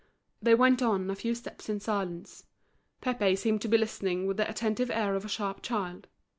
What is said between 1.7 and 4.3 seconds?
silence. Pépé seemed to be listening